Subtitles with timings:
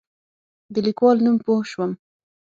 [0.73, 1.91] د لیکوال نوم پوه شوم.